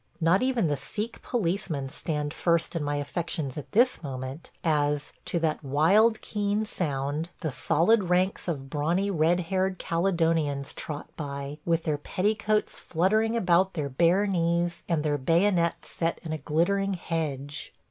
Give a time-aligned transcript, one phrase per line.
[0.19, 5.37] Not even the Sikh policemen stand first in my affections at this moment, as, to
[5.41, 11.83] that wild keen sound, the solid ranks of brawny red haired Caledonians trot by, with
[11.83, 17.71] their petticoats fluttering about their bare knees and their bayonets set in a glittering hedge.